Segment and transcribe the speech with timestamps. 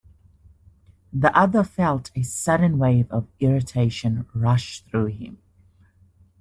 [1.13, 5.37] The other felt a sudden wave of irritation rush through him.